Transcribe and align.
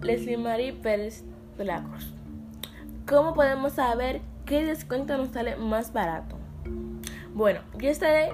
Leslie 0.00 0.36
Marie 0.36 0.72
Pérez 0.72 1.24
de 1.58 1.64
la. 1.64 1.82
¿Cómo 3.08 3.34
podemos 3.34 3.72
saber 3.72 4.20
qué 4.46 4.64
descuento 4.64 5.16
nos 5.16 5.30
sale 5.30 5.56
más 5.56 5.92
barato? 5.92 6.36
Bueno, 7.34 7.60
yo 7.76 7.90
estaré 7.90 8.30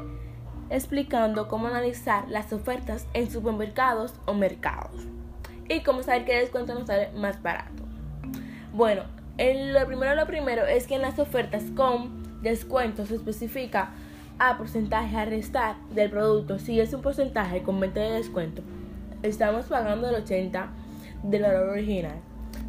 explicando 0.68 1.48
cómo 1.48 1.68
analizar 1.68 2.28
las 2.28 2.52
ofertas 2.52 3.06
en 3.14 3.30
supermercados 3.30 4.12
o 4.26 4.34
mercados 4.34 5.06
y 5.70 5.80
cómo 5.80 6.02
saber 6.02 6.26
qué 6.26 6.36
descuento 6.36 6.74
nos 6.74 6.86
sale 6.86 7.10
más 7.12 7.42
barato. 7.42 7.82
Bueno, 8.74 9.04
lo 9.38 9.86
primero 9.86 10.14
lo 10.16 10.26
primero 10.26 10.66
es 10.66 10.86
que 10.86 10.96
en 10.96 11.02
las 11.02 11.18
ofertas 11.18 11.64
con 11.74 12.42
descuento 12.42 13.06
se 13.06 13.14
especifica 13.14 13.92
a 14.38 14.58
porcentaje 14.58 15.16
a 15.16 15.24
restar 15.24 15.76
del 15.94 16.10
producto. 16.10 16.58
Si 16.58 16.78
es 16.78 16.92
un 16.92 17.00
porcentaje 17.00 17.62
con 17.62 17.80
20 17.80 17.98
de 17.98 18.10
descuento, 18.10 18.60
estamos 19.22 19.64
pagando 19.64 20.10
el 20.10 20.16
80 20.16 20.84
del 21.30 21.42
valor 21.42 21.70
original. 21.70 22.20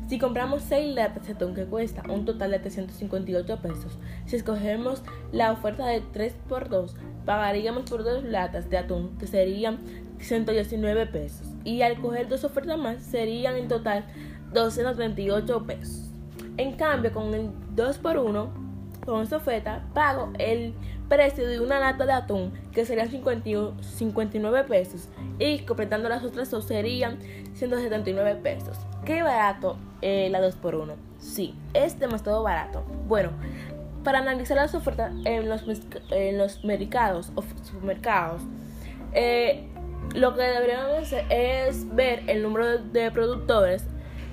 Si 0.07 0.19
compramos 0.19 0.63
6 0.63 0.95
latas 0.95 1.27
de 1.27 1.33
atún 1.33 1.53
que 1.53 1.65
cuesta 1.65 2.01
un 2.09 2.23
total 2.23 2.51
de 2.51 2.59
358 2.59 3.61
pesos, 3.61 3.99
si 4.25 4.37
escogemos 4.37 5.03
la 5.33 5.51
oferta 5.51 5.85
de 5.85 6.01
3x2, 6.01 6.93
pagaríamos 7.25 7.89
por 7.89 8.05
dos 8.05 8.23
latas 8.23 8.69
de 8.69 8.77
atún 8.77 9.17
que 9.17 9.27
serían 9.27 9.79
119 10.19 11.07
pesos. 11.07 11.47
Y 11.65 11.81
al 11.81 11.99
coger 11.99 12.29
dos 12.29 12.45
ofertas 12.45 12.77
más 12.77 13.03
serían 13.03 13.57
en 13.57 13.67
total 13.67 14.05
238 14.53 15.65
pesos. 15.65 16.09
En 16.55 16.73
cambio, 16.73 17.11
con 17.11 17.33
el 17.33 17.51
2x1, 17.75 18.49
con 19.05 19.23
esta 19.23 19.37
oferta, 19.37 19.83
pago 19.93 20.31
el 20.39 20.73
precio 21.07 21.47
de 21.47 21.59
una 21.59 21.79
lata 21.79 22.05
de 22.05 22.13
atún 22.13 22.53
que 22.71 22.85
serían 22.85 23.09
59 23.09 24.63
pesos 24.65 25.09
y 25.39 25.59
completando 25.59 26.09
las 26.09 26.23
otras 26.23 26.51
dos 26.51 26.65
serían 26.65 27.19
179 27.53 28.35
pesos. 28.41 28.77
¿Qué 29.05 29.23
barato 29.23 29.77
eh, 30.01 30.29
la 30.29 30.41
2x1? 30.41 30.95
Sí, 31.19 31.55
es 31.73 31.99
demasiado 31.99 32.43
barato. 32.43 32.83
Bueno, 33.07 33.31
para 34.03 34.19
analizar 34.19 34.57
las 34.57 34.75
ofertas 34.75 35.11
en 35.25 35.49
los, 35.49 36.63
mercados 36.63 37.31
o 37.35 37.43
supermercados, 37.63 38.41
eh, 39.13 39.67
lo 40.13 40.35
que 40.35 40.41
deberíamos 40.41 40.97
hacer 40.99 41.25
es 41.29 41.93
ver 41.95 42.23
el 42.27 42.43
número 42.43 42.77
de 42.77 43.11
productores, 43.11 43.83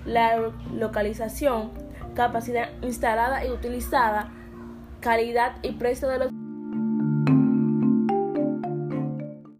la 0.04 0.52
localización, 0.72 1.72
capacidad 2.14 2.68
instalada 2.82 3.44
y 3.44 3.50
utilizada, 3.50 4.30
calidad 5.00 5.56
y 5.62 5.72
precio 5.72 6.08
de 6.08 6.18
los 6.18 6.43